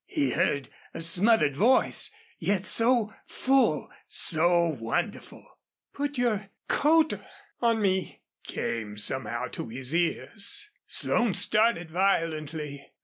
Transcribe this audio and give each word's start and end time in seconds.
He 0.07 0.31
heard 0.31 0.69
a 0.95 1.01
smothered 1.01 1.55
voice, 1.55 2.09
yet 2.39 2.65
so 2.65 3.13
full, 3.27 3.91
so 4.07 4.69
wonderful! 4.69 5.45
"Put 5.93 6.17
your 6.17 6.49
coat 6.67 7.13
on 7.61 7.83
me!" 7.83 8.23
came 8.43 8.97
somehow 8.97 9.45
to 9.49 9.69
his 9.69 9.93
ears. 9.95 10.71
Slone 10.87 11.35
started 11.35 11.91
violently. 11.91 12.91